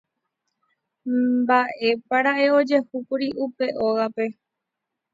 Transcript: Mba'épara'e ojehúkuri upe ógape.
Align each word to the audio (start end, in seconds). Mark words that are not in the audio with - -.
Mba'épara'e 1.41 2.45
ojehúkuri 2.57 3.27
upe 3.45 3.65
ógape. 3.85 4.25